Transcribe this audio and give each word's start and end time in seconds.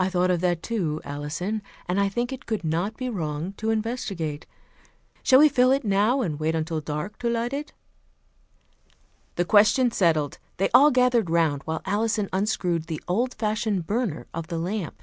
"I 0.00 0.08
thought 0.08 0.30
of 0.30 0.40
that, 0.40 0.62
too, 0.62 1.02
Alison, 1.04 1.60
and 1.86 2.00
I 2.00 2.08
think 2.08 2.32
it 2.32 2.46
could 2.46 2.64
not 2.64 2.96
be 2.96 3.10
wrong 3.10 3.52
to 3.58 3.68
investigate. 3.68 4.46
Shall 5.22 5.40
we 5.40 5.50
fill 5.50 5.70
it 5.72 5.84
now, 5.84 6.22
and 6.22 6.40
wait 6.40 6.54
until 6.54 6.80
dark 6.80 7.18
to 7.18 7.28
light 7.28 7.52
it?" 7.52 7.74
The 9.34 9.44
question 9.44 9.90
settled, 9.90 10.38
they 10.56 10.70
all 10.72 10.90
gathered 10.90 11.28
round 11.28 11.60
while 11.66 11.82
Alison 11.84 12.30
unscrewed 12.32 12.84
the 12.86 13.02
old 13.06 13.34
fashioned 13.34 13.86
burner 13.86 14.26
of 14.32 14.46
the 14.46 14.56
lamp. 14.56 15.02